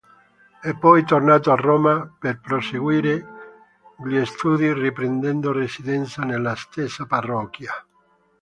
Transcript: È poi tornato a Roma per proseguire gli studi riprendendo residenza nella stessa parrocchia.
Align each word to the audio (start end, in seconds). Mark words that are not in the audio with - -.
È 0.59 0.75
poi 0.75 1.05
tornato 1.05 1.51
a 1.51 1.55
Roma 1.55 2.11
per 2.17 2.39
proseguire 2.39 3.23
gli 4.03 4.25
studi 4.25 4.73
riprendendo 4.73 5.51
residenza 5.51 6.23
nella 6.23 6.55
stessa 6.55 7.05
parrocchia. 7.05 7.71